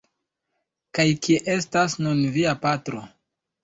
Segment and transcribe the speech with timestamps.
[0.99, 3.09] Kaj kie estas nun via patro?